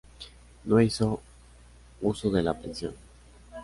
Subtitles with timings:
[0.65, 1.21] No hizo
[2.01, 2.95] uso de la pensión.